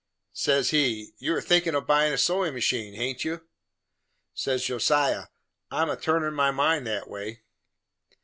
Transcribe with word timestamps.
Says 0.33 0.71
he, 0.71 1.13
"You 1.19 1.35
are 1.35 1.41
thinkin' 1.43 1.75
of 1.75 1.85
buyin' 1.85 2.11
a 2.11 2.17
sewin' 2.17 2.55
machine, 2.55 2.95
haint 2.95 3.23
you?" 3.23 3.47
Says 4.33 4.63
Josiah, 4.65 5.27
"I 5.69 5.83
am 5.83 5.91
a 5.91 5.95
turnin' 5.95 6.33
my 6.33 6.49
mind 6.49 6.87
that 6.87 7.07
way." 7.07 7.43